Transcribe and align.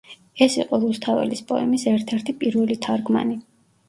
ეს 0.43 0.53
იყო 0.61 0.77
რუსთაველის 0.85 1.41
პოემის 1.51 1.85
ერთ-ერთი 1.91 2.35
პირველი 2.39 2.79
თარგმანი. 2.87 3.37